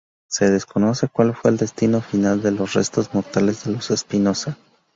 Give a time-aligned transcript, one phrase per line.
[0.27, 4.57] Se desconoce cual fue el destino final de los restos mortales de los Espinosa.